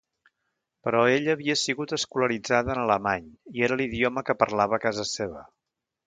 Però 0.85 1.01
ella 1.17 1.33
havia 1.37 1.55
sigut 1.63 1.91
escolaritzada 1.97 2.73
en 2.75 2.81
alemany 2.83 3.27
i 3.59 3.65
era 3.67 3.77
l'idioma 3.81 4.23
que 4.31 4.37
parlava 4.45 4.79
a 4.79 4.83
casa 4.87 5.05
seva. 5.11 5.45